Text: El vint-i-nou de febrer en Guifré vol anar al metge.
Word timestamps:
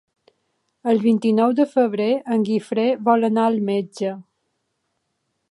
El 0.93 1.01
vint-i-nou 1.03 1.53
de 1.59 1.67
febrer 1.73 2.09
en 2.37 2.47
Guifré 2.49 2.87
vol 3.11 3.29
anar 3.29 3.45
al 3.51 3.61
metge. 3.69 4.17